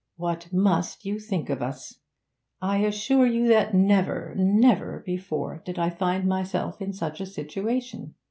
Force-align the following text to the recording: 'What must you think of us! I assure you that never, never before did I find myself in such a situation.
'What 0.15 0.51
must 0.51 1.05
you 1.05 1.19
think 1.19 1.51
of 1.51 1.61
us! 1.61 1.99
I 2.59 2.79
assure 2.79 3.27
you 3.27 3.47
that 3.49 3.75
never, 3.75 4.33
never 4.35 5.03
before 5.05 5.61
did 5.63 5.77
I 5.77 5.91
find 5.91 6.27
myself 6.27 6.81
in 6.81 6.91
such 6.91 7.21
a 7.21 7.25
situation. 7.27 8.15